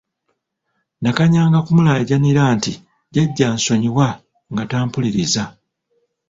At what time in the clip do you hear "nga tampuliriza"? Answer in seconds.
4.51-5.43